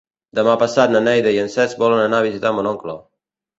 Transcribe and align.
Demà 0.37 0.55
passat 0.63 0.91
na 0.95 1.01
Neida 1.09 1.35
i 1.35 1.37
en 1.43 1.53
Cesc 1.57 1.85
volen 1.85 2.03
anar 2.07 2.25
a 2.25 2.29
visitar 2.31 2.55
mon 2.57 2.73
oncle. 2.75 2.99